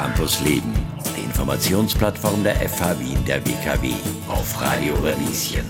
Campus 0.00 0.40
Leben, 0.40 0.72
die 1.14 1.24
Informationsplattform 1.24 2.42
der 2.42 2.54
FH 2.54 2.98
Wien 3.00 3.22
der 3.26 3.46
WKW 3.46 3.92
auf 4.28 4.58
Radio 4.58 4.94
Radieschen. 4.94 5.66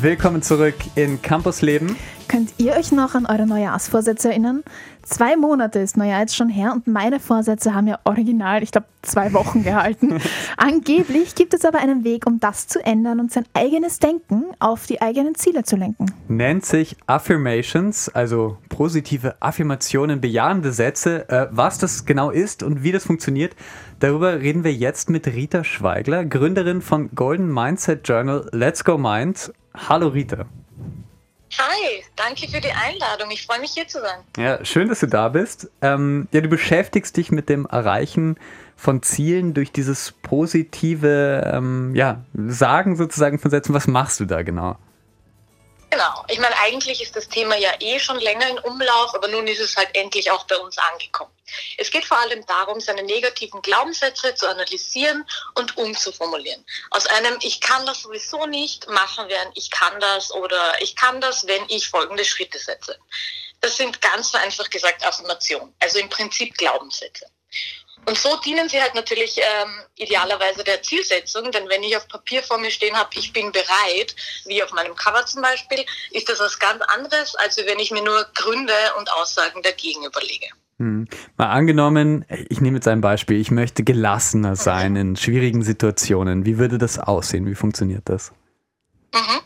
Willkommen 0.00 0.40
zurück 0.40 0.76
in 0.94 1.20
Campus 1.20 1.60
Leben. 1.60 1.94
Könnt 2.34 2.54
ihr 2.58 2.72
euch 2.72 2.90
noch 2.90 3.14
an 3.14 3.26
eure 3.26 3.46
Neujahrsvorsätze 3.46 4.30
erinnern? 4.30 4.64
Zwei 5.04 5.36
Monate 5.36 5.78
ist 5.78 5.96
Neujahr 5.96 6.18
jetzt 6.18 6.34
schon 6.34 6.48
her 6.48 6.72
und 6.72 6.88
meine 6.88 7.20
Vorsätze 7.20 7.74
haben 7.74 7.86
ja 7.86 8.00
original, 8.02 8.60
ich 8.60 8.72
glaube, 8.72 8.88
zwei 9.02 9.32
Wochen 9.32 9.62
gehalten. 9.62 10.20
Angeblich 10.56 11.36
gibt 11.36 11.54
es 11.54 11.64
aber 11.64 11.78
einen 11.78 12.02
Weg, 12.02 12.26
um 12.26 12.40
das 12.40 12.66
zu 12.66 12.84
ändern 12.84 13.20
und 13.20 13.30
sein 13.30 13.44
eigenes 13.54 14.00
Denken 14.00 14.46
auf 14.58 14.88
die 14.88 15.00
eigenen 15.00 15.36
Ziele 15.36 15.62
zu 15.62 15.76
lenken. 15.76 16.06
Nennt 16.26 16.66
sich 16.66 16.96
Affirmations, 17.06 18.08
also 18.08 18.58
positive 18.68 19.36
Affirmationen, 19.38 20.20
bejahende 20.20 20.72
Sätze. 20.72 21.28
Äh, 21.28 21.46
was 21.52 21.78
das 21.78 22.04
genau 22.04 22.30
ist 22.30 22.64
und 22.64 22.82
wie 22.82 22.90
das 22.90 23.04
funktioniert, 23.04 23.54
darüber 24.00 24.40
reden 24.40 24.64
wir 24.64 24.74
jetzt 24.74 25.08
mit 25.08 25.28
Rita 25.28 25.62
Schweigler, 25.62 26.24
Gründerin 26.24 26.82
von 26.82 27.10
Golden 27.14 27.54
Mindset 27.54 28.08
Journal 28.08 28.48
Let's 28.50 28.82
Go 28.82 28.98
Mind. 28.98 29.52
Hallo 29.76 30.08
Rita. 30.08 30.46
Hi, 31.58 32.02
danke 32.16 32.48
für 32.48 32.60
die 32.60 32.72
Einladung. 32.72 33.30
Ich 33.30 33.46
freue 33.46 33.60
mich 33.60 33.72
hier 33.72 33.86
zu 33.86 34.00
sein. 34.00 34.20
Ja, 34.36 34.64
schön, 34.64 34.88
dass 34.88 35.00
du 35.00 35.06
da 35.06 35.28
bist. 35.28 35.70
Ähm, 35.82 36.26
ja, 36.32 36.40
du 36.40 36.48
beschäftigst 36.48 37.16
dich 37.16 37.30
mit 37.30 37.48
dem 37.48 37.66
Erreichen 37.66 38.36
von 38.76 39.02
Zielen 39.02 39.54
durch 39.54 39.70
dieses 39.70 40.12
positive 40.22 41.48
ähm, 41.52 41.94
ja, 41.94 42.24
Sagen 42.34 42.96
sozusagen 42.96 43.38
von 43.38 43.50
Sätzen. 43.50 43.72
Was 43.72 43.86
machst 43.86 44.18
du 44.18 44.24
da 44.24 44.42
genau? 44.42 44.76
Genau. 45.94 46.24
Ich 46.26 46.40
meine, 46.40 46.58
eigentlich 46.58 47.00
ist 47.00 47.14
das 47.14 47.28
Thema 47.28 47.56
ja 47.56 47.70
eh 47.78 48.00
schon 48.00 48.18
länger 48.18 48.48
in 48.48 48.58
Umlauf, 48.58 49.14
aber 49.14 49.28
nun 49.28 49.46
ist 49.46 49.60
es 49.60 49.76
halt 49.76 49.94
endlich 49.94 50.28
auch 50.28 50.44
bei 50.44 50.58
uns 50.58 50.76
angekommen. 50.76 51.30
Es 51.78 51.88
geht 51.92 52.04
vor 52.04 52.18
allem 52.18 52.44
darum, 52.46 52.80
seine 52.80 53.04
negativen 53.04 53.62
Glaubenssätze 53.62 54.34
zu 54.34 54.48
analysieren 54.48 55.24
und 55.54 55.76
umzuformulieren. 55.76 56.66
Aus 56.90 57.06
einem 57.06 57.38
Ich 57.42 57.60
kann 57.60 57.86
das 57.86 58.02
sowieso 58.02 58.44
nicht 58.46 58.88
machen 58.88 59.28
wir 59.28 59.40
ein 59.40 59.52
Ich 59.54 59.70
kann 59.70 60.00
das 60.00 60.32
oder 60.32 60.82
Ich 60.82 60.96
kann 60.96 61.20
das, 61.20 61.46
wenn 61.46 61.62
ich 61.68 61.88
folgende 61.88 62.24
Schritte 62.24 62.58
setze. 62.58 62.98
Das 63.60 63.76
sind 63.76 64.00
ganz 64.00 64.30
vereinfacht 64.30 64.72
gesagt 64.72 65.06
Affirmationen, 65.06 65.72
also 65.78 66.00
im 66.00 66.08
Prinzip 66.08 66.58
Glaubenssätze. 66.58 67.26
Und 68.06 68.18
so 68.18 68.36
dienen 68.44 68.68
sie 68.68 68.80
halt 68.80 68.94
natürlich 68.94 69.38
ähm, 69.38 69.70
idealerweise 69.96 70.62
der 70.62 70.82
Zielsetzung, 70.82 71.50
denn 71.50 71.68
wenn 71.68 71.82
ich 71.82 71.96
auf 71.96 72.06
Papier 72.06 72.42
vor 72.42 72.58
mir 72.58 72.70
stehen 72.70 72.94
habe, 72.94 73.08
ich 73.14 73.32
bin 73.32 73.50
bereit, 73.50 74.14
wie 74.44 74.62
auf 74.62 74.72
meinem 74.72 74.94
Cover 74.94 75.24
zum 75.24 75.40
Beispiel, 75.40 75.84
ist 76.10 76.28
das 76.28 76.38
was 76.38 76.58
ganz 76.58 76.82
anderes, 76.82 77.34
als 77.36 77.56
wenn 77.56 77.78
ich 77.78 77.90
mir 77.90 78.02
nur 78.02 78.26
Gründe 78.34 78.74
und 78.98 79.10
Aussagen 79.12 79.62
dagegen 79.62 80.04
überlege. 80.04 80.48
Hm. 80.78 81.06
Mal 81.36 81.50
angenommen, 81.50 82.24
ich 82.48 82.60
nehme 82.60 82.78
jetzt 82.78 82.88
ein 82.88 83.00
Beispiel, 83.00 83.40
ich 83.40 83.50
möchte 83.50 83.84
gelassener 83.84 84.56
sein 84.56 84.96
in 84.96 85.16
schwierigen 85.16 85.62
Situationen. 85.62 86.44
Wie 86.44 86.58
würde 86.58 86.78
das 86.78 86.98
aussehen? 86.98 87.46
Wie 87.46 87.54
funktioniert 87.54 88.08
das? 88.08 88.32
Mhm. 89.14 89.40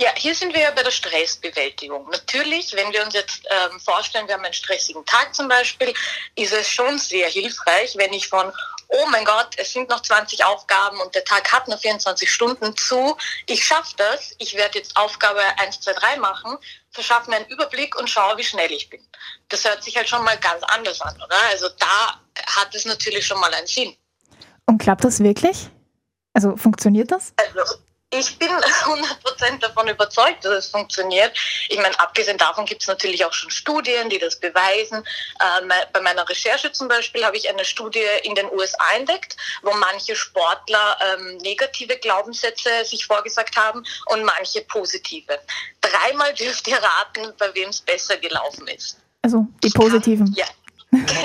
Ja, 0.00 0.10
hier 0.16 0.34
sind 0.34 0.52
wir 0.52 0.60
ja 0.60 0.70
bei 0.72 0.82
der 0.82 0.90
Stressbewältigung. 0.90 2.08
Natürlich, 2.10 2.72
wenn 2.74 2.92
wir 2.92 3.04
uns 3.04 3.14
jetzt 3.14 3.46
ähm, 3.48 3.78
vorstellen, 3.78 4.26
wir 4.26 4.34
haben 4.34 4.44
einen 4.44 4.52
stressigen 4.52 5.04
Tag 5.06 5.34
zum 5.34 5.46
Beispiel, 5.46 5.94
ist 6.34 6.52
es 6.52 6.68
schon 6.68 6.98
sehr 6.98 7.28
hilfreich, 7.28 7.94
wenn 7.96 8.12
ich 8.12 8.28
von, 8.28 8.52
oh 8.88 9.06
mein 9.10 9.24
Gott, 9.24 9.50
es 9.56 9.72
sind 9.72 9.88
noch 9.88 10.02
20 10.02 10.44
Aufgaben 10.44 11.00
und 11.00 11.14
der 11.14 11.24
Tag 11.24 11.52
hat 11.52 11.68
nur 11.68 11.78
24 11.78 12.28
Stunden 12.28 12.76
zu, 12.76 13.16
ich 13.46 13.64
schaffe 13.64 13.94
das, 13.96 14.34
ich 14.38 14.54
werde 14.54 14.78
jetzt 14.78 14.96
Aufgabe 14.96 15.40
1, 15.58 15.80
2, 15.80 15.92
3 15.92 16.16
machen, 16.16 16.58
verschaffe 16.90 17.30
mir 17.30 17.36
einen 17.36 17.46
Überblick 17.46 17.96
und 17.96 18.10
schaue, 18.10 18.36
wie 18.36 18.44
schnell 18.44 18.72
ich 18.72 18.90
bin. 18.90 19.00
Das 19.48 19.64
hört 19.64 19.84
sich 19.84 19.96
halt 19.96 20.08
schon 20.08 20.24
mal 20.24 20.36
ganz 20.38 20.64
anders 20.64 21.00
an, 21.02 21.14
oder? 21.22 21.36
Also 21.50 21.68
da 21.78 22.20
hat 22.46 22.74
es 22.74 22.84
natürlich 22.84 23.24
schon 23.24 23.38
mal 23.38 23.54
einen 23.54 23.68
Sinn. 23.68 23.94
Und 24.66 24.78
klappt 24.78 25.04
das 25.04 25.20
wirklich? 25.20 25.70
Also 26.32 26.56
funktioniert 26.56 27.12
das? 27.12 27.32
Also 27.36 27.76
ich 28.18 28.38
bin 28.38 28.48
100% 28.84 29.58
davon 29.60 29.88
überzeugt, 29.88 30.44
dass 30.44 30.52
es 30.52 30.66
funktioniert. 30.68 31.36
Ich 31.68 31.78
meine, 31.78 31.98
abgesehen 31.98 32.38
davon 32.38 32.64
gibt 32.64 32.82
es 32.82 32.88
natürlich 32.88 33.24
auch 33.24 33.32
schon 33.32 33.50
Studien, 33.50 34.08
die 34.08 34.18
das 34.18 34.36
beweisen. 34.36 35.04
Ähm, 35.40 35.72
bei 35.92 36.00
meiner 36.00 36.28
Recherche 36.28 36.72
zum 36.72 36.88
Beispiel 36.88 37.24
habe 37.24 37.36
ich 37.36 37.48
eine 37.48 37.64
Studie 37.64 38.04
in 38.22 38.34
den 38.34 38.50
USA 38.50 38.84
entdeckt, 38.96 39.36
wo 39.62 39.72
manche 39.74 40.16
Sportler 40.16 40.98
ähm, 41.14 41.36
negative 41.38 41.96
Glaubenssätze 41.96 42.84
sich 42.84 43.06
vorgesagt 43.06 43.56
haben 43.56 43.84
und 44.06 44.24
manche 44.24 44.62
positive. 44.62 45.38
Dreimal 45.80 46.32
dürft 46.34 46.68
ihr 46.68 46.78
raten, 46.78 47.32
bei 47.38 47.54
wem 47.54 47.68
es 47.68 47.80
besser 47.80 48.16
gelaufen 48.16 48.66
ist. 48.68 48.98
Also 49.22 49.46
die 49.62 49.70
positiven. 49.70 50.32
Ja. 50.36 50.46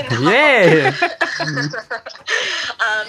Genau. 0.09 0.31
Yeah. 0.31 0.91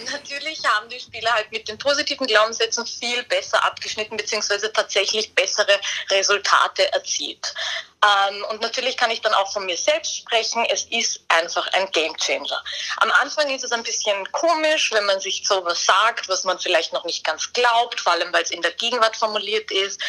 natürlich 0.05 0.65
haben 0.65 0.89
die 0.89 1.01
Spieler 1.01 1.33
halt 1.33 1.51
mit 1.51 1.69
den 1.69 1.79
positiven 1.79 2.27
Glaubenssätzen 2.27 2.87
viel 2.87 3.23
besser 3.25 3.65
abgeschnitten, 3.65 4.17
beziehungsweise 4.17 4.73
tatsächlich 4.73 5.35
bessere 5.35 5.81
Resultate 6.11 6.93
erzielt. 6.93 7.55
Ähm, 8.03 8.45
und 8.51 8.63
natürlich 8.63 8.97
kann 8.97 9.11
ich 9.11 9.21
dann 9.21 9.35
auch 9.35 9.53
von 9.53 9.67
mir 9.67 9.77
selbst 9.77 10.17
sprechen. 10.17 10.65
Es 10.71 10.85
ist 10.85 11.21
einfach 11.29 11.67
ein 11.75 11.91
Gamechanger. 11.91 12.63
Am 12.97 13.11
Anfang 13.11 13.51
ist 13.51 13.63
es 13.63 13.73
ein 13.73 13.83
bisschen 13.83 14.31
komisch, 14.33 14.91
wenn 14.93 15.05
man 15.05 15.21
sich 15.21 15.47
sowas 15.47 15.85
sagt, 15.85 16.29
was 16.29 16.45
man 16.45 16.59
vielleicht 16.59 16.95
noch 16.95 17.05
nicht 17.05 17.25
ganz 17.25 17.53
glaubt, 17.53 18.01
vor 18.01 18.13
allem 18.13 18.33
weil 18.33 18.43
es 18.43 18.51
in 18.51 18.63
der 18.63 18.73
Gegenwart 18.73 19.17
formuliert 19.17 19.71
ist. 19.71 20.01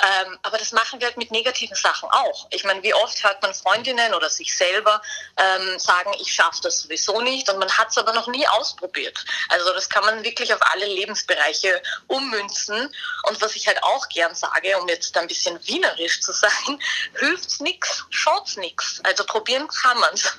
Ähm, 0.00 0.38
aber 0.42 0.58
das 0.58 0.72
machen 0.72 1.00
wir 1.00 1.08
halt 1.08 1.16
mit 1.16 1.30
negativen 1.32 1.74
Sachen 1.76 2.08
auch. 2.10 2.46
Ich 2.50 2.64
meine, 2.64 2.82
wie 2.82 2.94
oft 2.94 3.22
hört 3.24 3.42
man 3.42 3.52
Freundinnen 3.52 4.14
oder 4.14 4.30
sich 4.30 4.56
selber 4.56 5.02
ähm, 5.36 5.78
sagen, 5.78 6.12
ich 6.20 6.32
schaffe 6.32 6.60
das 6.62 6.80
sowieso 6.80 7.20
nicht 7.20 7.48
und 7.50 7.58
man 7.58 7.70
hat 7.76 7.88
es 7.90 7.98
aber 7.98 8.12
noch 8.12 8.28
nie 8.28 8.46
ausprobiert. 8.46 9.24
Also 9.48 9.72
das 9.72 9.88
kann 9.88 10.04
man 10.04 10.22
wirklich 10.22 10.54
auf 10.54 10.60
alle 10.72 10.86
Lebensbereiche 10.86 11.82
ummünzen. 12.06 12.94
Und 13.24 13.40
was 13.40 13.56
ich 13.56 13.66
halt 13.66 13.82
auch 13.82 14.08
gern 14.08 14.34
sage, 14.34 14.78
um 14.78 14.88
jetzt 14.88 15.16
ein 15.16 15.26
bisschen 15.26 15.58
wienerisch 15.66 16.20
zu 16.20 16.32
sein, 16.32 16.80
hilft's 17.40 17.60
nix, 17.60 18.06
schaut's 18.10 18.56
nix. 18.56 19.00
Also 19.04 19.24
probieren 19.24 19.66
kann 19.68 19.98
man's. 20.00 20.38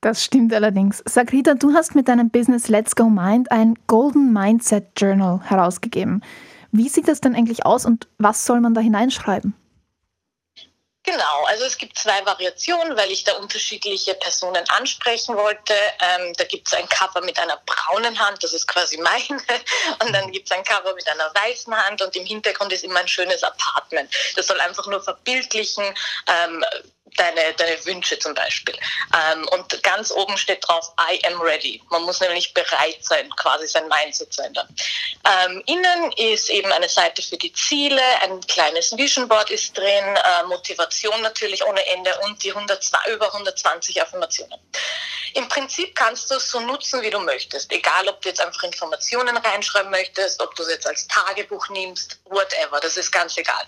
Das 0.00 0.24
stimmt 0.24 0.54
allerdings. 0.54 1.02
Sag 1.06 1.32
Rita, 1.32 1.54
du 1.54 1.74
hast 1.74 1.94
mit 1.94 2.08
deinem 2.08 2.30
Business 2.30 2.68
Let's 2.68 2.94
Go 2.94 3.10
Mind 3.10 3.50
ein 3.50 3.74
Golden 3.88 4.32
Mindset 4.32 4.86
Journal 4.96 5.40
herausgegeben. 5.42 6.22
Wie 6.70 6.88
sieht 6.88 7.08
das 7.08 7.20
denn 7.20 7.34
eigentlich 7.34 7.66
aus 7.66 7.84
und 7.84 8.08
was 8.18 8.44
soll 8.44 8.60
man 8.60 8.74
da 8.74 8.80
hineinschreiben? 8.80 9.54
Genau, 11.10 11.44
also 11.46 11.64
es 11.64 11.78
gibt 11.78 11.98
zwei 11.98 12.24
Variationen, 12.26 12.94
weil 12.94 13.10
ich 13.10 13.24
da 13.24 13.32
unterschiedliche 13.36 14.12
Personen 14.12 14.62
ansprechen 14.68 15.36
wollte. 15.36 15.72
Ähm, 16.00 16.34
da 16.34 16.44
gibt 16.44 16.68
es 16.68 16.74
ein 16.74 16.86
Cover 16.90 17.22
mit 17.22 17.38
einer 17.38 17.58
braunen 17.64 18.18
Hand, 18.18 18.44
das 18.44 18.52
ist 18.52 18.68
quasi 18.68 18.98
meine, 18.98 19.40
und 20.04 20.12
dann 20.12 20.30
gibt 20.32 20.50
es 20.50 20.56
ein 20.56 20.62
Cover 20.64 20.94
mit 20.94 21.08
einer 21.08 21.32
weißen 21.34 21.74
Hand 21.74 22.02
und 22.02 22.14
im 22.14 22.26
Hintergrund 22.26 22.74
ist 22.74 22.84
immer 22.84 23.00
ein 23.00 23.08
schönes 23.08 23.42
Apartment. 23.42 24.14
Das 24.36 24.48
soll 24.48 24.60
einfach 24.60 24.86
nur 24.86 25.02
verbildlichen, 25.02 25.84
ähm, 26.26 26.62
deine, 27.16 27.52
deine 27.54 27.84
Wünsche 27.86 28.18
zum 28.18 28.34
Beispiel. 28.34 28.74
Ähm, 29.14 29.46
und 29.48 29.82
ganz 29.82 30.10
oben 30.10 30.36
steht 30.36 30.66
drauf, 30.66 30.92
I 31.10 31.24
am 31.26 31.40
ready. 31.40 31.82
Man 31.90 32.02
muss 32.02 32.20
nämlich 32.20 32.54
bereit 32.54 32.98
sein, 33.00 33.30
quasi 33.36 33.66
sein 33.66 33.88
Mindset 33.88 34.32
zu 34.32 34.42
ändern. 34.42 34.68
Ähm, 35.24 35.62
innen 35.66 36.12
ist 36.12 36.50
eben 36.50 36.72
eine 36.72 36.88
Seite 36.88 37.22
für 37.22 37.36
die 37.36 37.52
Ziele, 37.52 38.02
ein 38.22 38.40
kleines 38.42 38.96
Vision 38.96 39.28
Board 39.28 39.50
ist 39.50 39.76
drin, 39.76 39.86
äh, 39.86 40.44
Motivation 40.46 41.20
natürlich 41.22 41.64
ohne 41.64 41.84
Ende 41.86 42.16
und 42.24 42.42
die 42.42 42.52
100, 42.52 42.90
über 43.08 43.26
120 43.32 44.00
Affirmationen. 44.00 44.58
Im 45.34 45.48
Prinzip 45.48 45.94
kannst 45.94 46.30
du 46.30 46.34
es 46.36 46.50
so 46.50 46.60
nutzen, 46.60 47.02
wie 47.02 47.10
du 47.10 47.20
möchtest. 47.20 47.70
Egal, 47.72 48.08
ob 48.08 48.20
du 48.22 48.28
jetzt 48.28 48.40
einfach 48.40 48.62
Informationen 48.62 49.36
reinschreiben 49.36 49.90
möchtest, 49.90 50.40
ob 50.40 50.54
du 50.56 50.62
es 50.62 50.70
jetzt 50.70 50.86
als 50.86 51.06
Tagebuch 51.06 51.68
nimmst, 51.68 52.18
whatever. 52.24 52.80
Das 52.80 52.96
ist 52.96 53.12
ganz 53.12 53.36
egal. 53.36 53.64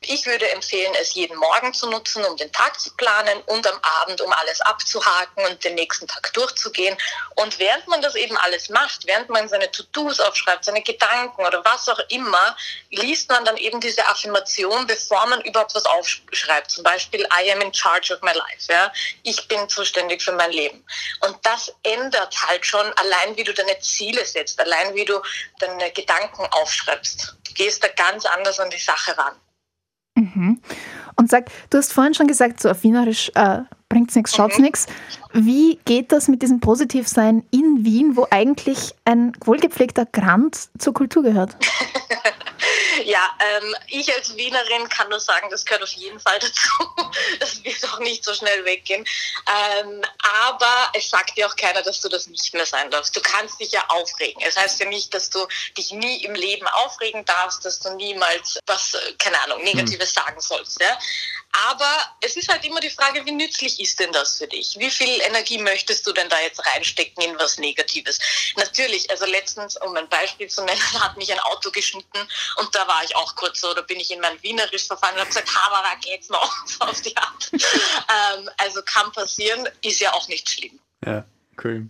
Ich 0.00 0.26
würde 0.26 0.48
empfehlen, 0.50 0.94
es 1.00 1.14
jeden 1.14 1.36
Morgen 1.36 1.74
zu 1.74 1.90
nutzen, 1.90 2.24
um 2.24 2.36
den 2.36 2.52
Tag 2.52 2.78
zu 2.78 2.94
planen 2.94 3.40
und 3.46 3.66
am 3.66 3.80
Abend, 4.00 4.20
um 4.20 4.32
alles 4.32 4.60
abzuhaken 4.60 5.44
und 5.46 5.64
den 5.64 5.74
nächsten 5.74 6.06
Tag 6.06 6.32
durchzugehen. 6.34 6.96
Und 7.34 7.58
während 7.58 7.86
man 7.88 8.00
das 8.00 8.14
eben 8.14 8.36
alles 8.36 8.68
macht, 8.68 9.06
während 9.06 9.28
man 9.28 9.48
seine 9.48 9.70
To-Dos 9.72 10.20
aufschreibt, 10.20 10.64
seine 10.64 10.82
Gedanken 10.82 11.44
oder 11.44 11.64
was 11.64 11.88
auch 11.88 11.98
immer, 12.10 12.56
liest 12.90 13.28
man 13.28 13.44
dann 13.44 13.56
eben 13.56 13.80
diese 13.80 14.06
Affirmation, 14.06 14.86
bevor 14.86 15.26
man 15.26 15.40
überhaupt 15.42 15.74
was 15.74 15.84
aufschreibt. 15.84 16.70
Zum 16.70 16.84
Beispiel, 16.84 17.26
I 17.36 17.50
am 17.50 17.60
in 17.60 17.74
charge 17.74 18.14
of 18.14 18.22
my 18.22 18.32
life. 18.32 18.72
Ja? 18.72 18.92
Ich 19.24 19.48
bin 19.48 19.68
zuständig 19.68 20.22
für 20.22 20.32
mein 20.32 20.52
Leben. 20.52 20.84
Und 21.20 21.36
das 21.44 21.74
ändert 21.82 22.36
halt 22.46 22.64
schon 22.64 22.86
allein, 22.94 23.36
wie 23.36 23.44
du 23.44 23.52
deine 23.52 23.78
Ziele 23.80 24.24
setzt, 24.24 24.60
allein 24.60 24.94
wie 24.94 25.04
du 25.04 25.20
deine 25.58 25.90
Gedanken 25.90 26.46
aufschreibst. 26.52 27.34
Du 27.48 27.52
gehst 27.54 27.82
da 27.82 27.88
ganz 27.88 28.24
anders 28.24 28.60
an 28.60 28.70
die 28.70 28.78
Sache 28.78 29.16
ran. 29.18 29.40
Und 31.18 31.28
sag, 31.28 31.50
du 31.70 31.78
hast 31.78 31.92
vorhin 31.92 32.14
schon 32.14 32.28
gesagt, 32.28 32.60
so 32.60 32.70
auf 32.70 32.84
Wienerisch 32.84 33.30
äh, 33.34 33.58
bringt's 33.88 34.14
nichts, 34.14 34.34
schaut's 34.34 34.58
mhm. 34.58 34.64
nichts. 34.64 34.86
Wie 35.32 35.78
geht 35.84 36.12
das 36.12 36.28
mit 36.28 36.42
diesem 36.42 36.60
Positivsein 36.60 37.44
in 37.50 37.84
Wien, 37.84 38.16
wo 38.16 38.26
eigentlich 38.30 38.94
ein 39.04 39.32
wohlgepflegter 39.44 40.06
Grand 40.06 40.56
zur 40.78 40.94
Kultur 40.94 41.22
gehört? 41.22 41.56
Ja, 43.04 43.30
ähm, 43.40 43.74
ich 43.86 44.12
als 44.14 44.36
Wienerin 44.36 44.88
kann 44.88 45.08
nur 45.08 45.20
sagen, 45.20 45.46
das 45.50 45.64
gehört 45.64 45.82
auf 45.82 45.92
jeden 45.92 46.18
Fall 46.18 46.38
dazu. 46.40 47.07
Das 47.40 47.62
wird 47.62 47.84
auch 47.92 47.98
nicht 48.00 48.24
so 48.24 48.34
schnell 48.34 48.64
weggehen. 48.64 49.04
Ähm, 49.80 50.04
aber 50.48 50.90
es 50.94 51.08
sagt 51.08 51.36
dir 51.36 51.46
auch 51.46 51.56
keiner, 51.56 51.82
dass 51.82 52.00
du 52.00 52.08
das 52.08 52.26
nicht 52.26 52.52
mehr 52.54 52.66
sein 52.66 52.90
darfst. 52.90 53.16
Du 53.16 53.20
kannst 53.20 53.60
dich 53.60 53.72
ja 53.72 53.84
aufregen. 53.88 54.42
Es 54.46 54.56
heißt 54.56 54.80
ja 54.80 54.86
nicht, 54.86 55.12
dass 55.14 55.30
du 55.30 55.46
dich 55.76 55.92
nie 55.92 56.24
im 56.24 56.34
Leben 56.34 56.66
aufregen 56.68 57.24
darfst, 57.24 57.64
dass 57.64 57.80
du 57.80 57.94
niemals 57.94 58.58
was, 58.66 58.94
äh, 58.94 59.14
keine 59.18 59.40
Ahnung, 59.42 59.62
Negatives 59.62 60.14
hm. 60.14 60.22
sagen 60.22 60.40
sollst. 60.40 60.80
Ja? 60.80 60.98
Aber 61.52 62.16
es 62.20 62.36
ist 62.36 62.48
halt 62.48 62.64
immer 62.64 62.80
die 62.80 62.90
Frage, 62.90 63.24
wie 63.24 63.32
nützlich 63.32 63.80
ist 63.80 63.98
denn 63.98 64.12
das 64.12 64.36
für 64.36 64.46
dich? 64.46 64.76
Wie 64.78 64.90
viel 64.90 65.20
Energie 65.22 65.58
möchtest 65.58 66.06
du 66.06 66.12
denn 66.12 66.28
da 66.28 66.38
jetzt 66.40 66.64
reinstecken 66.66 67.22
in 67.22 67.38
was 67.38 67.56
Negatives? 67.58 68.18
Natürlich, 68.56 69.10
also 69.10 69.24
letztens, 69.24 69.76
um 69.76 69.96
ein 69.96 70.08
Beispiel 70.08 70.48
zu 70.48 70.62
nennen, 70.62 70.80
hat 71.00 71.16
mich 71.16 71.32
ein 71.32 71.40
Auto 71.40 71.70
geschnitten 71.70 72.28
und 72.56 72.74
da 72.74 72.86
war 72.86 73.02
ich 73.02 73.16
auch 73.16 73.34
kurz 73.34 73.60
so, 73.60 73.72
da 73.72 73.80
bin 73.80 73.98
ich 73.98 74.10
in 74.10 74.20
mein 74.20 74.40
Wienerisch 74.42 74.86
verfallen 74.86 75.14
und 75.14 75.20
habe 75.20 75.28
gesagt, 75.28 75.54
Hamara 75.54 75.94
geht's 75.96 76.28
noch 76.28 76.54
auf 76.80 77.00
die 77.00 77.07
Art. 77.16 77.50
ähm, 77.52 78.48
also 78.58 78.80
kann 78.84 79.10
passieren, 79.12 79.66
ist 79.82 80.00
ja 80.00 80.12
auch 80.12 80.28
nicht 80.28 80.48
schlimm. 80.48 80.78
Ja, 81.04 81.24
cool. 81.64 81.88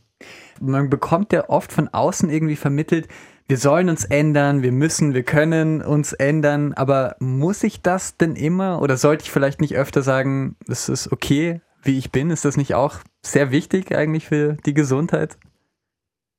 Man 0.60 0.90
bekommt 0.90 1.32
ja 1.32 1.48
oft 1.48 1.72
von 1.72 1.88
außen 1.88 2.30
irgendwie 2.30 2.56
vermittelt, 2.56 3.08
wir 3.50 3.56
sollen 3.56 3.88
uns 3.88 4.04
ändern, 4.04 4.62
wir 4.62 4.72
müssen, 4.72 5.14
wir 5.14 5.22
können 5.22 5.80
uns 5.80 6.12
ändern, 6.12 6.74
aber 6.74 7.16
muss 7.18 7.62
ich 7.62 7.80
das 7.80 8.18
denn 8.18 8.36
immer 8.36 8.82
oder 8.82 8.98
sollte 8.98 9.24
ich 9.24 9.30
vielleicht 9.30 9.62
nicht 9.62 9.74
öfter 9.74 10.02
sagen, 10.02 10.56
es 10.68 10.90
ist 10.90 11.10
okay, 11.10 11.62
wie 11.82 11.96
ich 11.96 12.12
bin? 12.12 12.28
Ist 12.28 12.44
das 12.44 12.58
nicht 12.58 12.74
auch 12.74 12.96
sehr 13.24 13.50
wichtig 13.50 13.96
eigentlich 13.96 14.26
für 14.26 14.58
die 14.66 14.74
Gesundheit? 14.74 15.38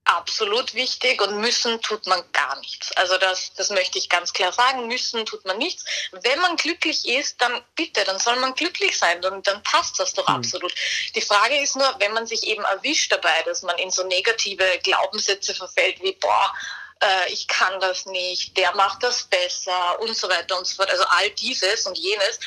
Absolut 0.10 0.74
wichtig 0.74 1.22
und 1.22 1.40
müssen 1.40 1.82
tut 1.82 2.08
man 2.08 2.24
gar 2.32 2.60
nichts. 2.60 2.92
Also 2.94 3.18
das, 3.18 3.54
das 3.54 3.70
möchte 3.70 3.98
ich 3.98 4.10
ganz 4.10 4.34
klar 4.34 4.52
sagen. 4.52 4.88
Müssen 4.88 5.26
tut 5.26 5.46
man 5.46 5.58
nichts. 5.58 5.86
Wenn 6.12 6.40
man 6.40 6.56
glücklich 6.56 7.08
ist, 7.08 7.42
dann 7.42 7.62
bitte, 7.76 8.04
dann 8.04 8.20
soll 8.20 8.36
man 8.38 8.56
glücklich 8.56 8.98
sein, 8.98 9.22
dann, 9.22 9.44
dann 9.44 9.62
passt 9.64 10.00
das 10.00 10.14
doch 10.14 10.28
mhm. 10.28 10.36
absolut. 10.36 10.74
Die 11.16 11.22
Frage 11.22 11.62
ist 11.62 11.76
nur, 11.76 11.96
wenn 12.00 12.14
man 12.14 12.26
sich 12.26 12.44
eben 12.48 12.64
erwischt 12.64 13.12
dabei, 13.12 13.44
dass 13.44 13.62
man 13.62 13.78
in 13.78 13.92
so 13.92 14.04
negative 14.04 14.80
Glaubenssätze 14.84 15.54
verfällt 15.54 16.02
wie, 16.02 16.14
boah, 16.14 16.54
äh, 17.02 17.32
ich 17.32 17.48
kann 17.48 17.80
das 17.80 18.06
nicht, 18.06 18.58
der 18.58 18.76
macht 18.76 19.04
das 19.04 19.24
besser 19.24 20.00
und 20.02 20.16
so 20.16 20.30
weiter 20.30 20.58
und 20.58 20.66
so 20.66 20.76
fort. 20.76 20.90
Also 20.90 21.04
all 21.06 21.30
dieses 21.32 21.86
und 21.86 21.98
jenes 21.98 22.40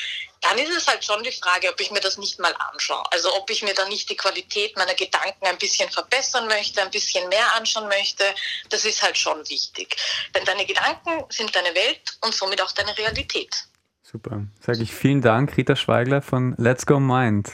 dann 0.43 0.59
ist 0.59 0.77
es 0.77 0.87
halt 0.89 1.05
schon 1.05 1.23
die 1.23 1.31
Frage, 1.31 1.71
ob 1.71 1.81
ich 1.81 1.91
mir 1.93 2.01
das 2.01 2.19
nicht 2.19 2.39
mal 2.41 2.53
anschaue. 2.73 3.05
Also 3.13 3.33
ob 3.37 3.49
ich 3.49 3.63
mir 3.63 3.75
da 3.75 3.89
nicht 3.89 4.11
die 4.11 4.17
Qualität 4.17 4.77
meiner 4.77 4.95
Gedanken 4.95 5.47
ein 5.47 5.57
bisschen 5.57 5.89
verbessern 5.89 6.49
möchte, 6.49 6.83
ein 6.83 6.91
bisschen 6.91 7.29
mehr 7.29 7.55
anschauen 7.57 7.89
möchte. 7.89 8.25
Das 8.69 8.85
ist 8.85 9.03
halt 9.03 9.17
schon 9.17 9.39
wichtig. 9.49 9.97
Denn 10.35 10.45
deine 10.45 10.67
Gedanken 10.67 11.25
sind 11.31 11.55
deine 11.55 11.75
Welt 11.75 12.19
und 12.25 12.35
somit 12.35 12.61
auch 12.61 12.73
deine 12.73 12.97
Realität. 12.99 13.55
Super. 14.03 14.43
Sage 14.61 14.83
ich 14.83 14.93
vielen 14.93 15.23
Dank, 15.23 15.57
Rita 15.57 15.77
Schweigler 15.77 16.21
von 16.21 16.55
Let's 16.59 16.85
Go 16.85 16.99
Mind. 16.99 17.49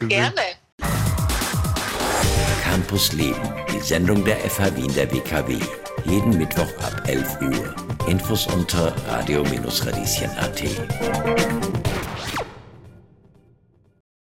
Gerne. 0.00 0.58
Campus 2.64 3.12
Leben, 3.12 3.64
die 3.72 3.80
Sendung 3.80 4.24
der 4.24 4.38
FH 4.50 4.74
Wien 4.74 4.92
der 4.92 5.10
WKW. 5.10 5.60
Jeden 6.04 6.36
Mittwoch 6.36 6.68
ab 6.82 7.02
11 7.06 7.40
Uhr. 7.40 7.74
Infos 8.06 8.46
unter 8.48 8.94
radio-radieschen.at. 9.08 11.83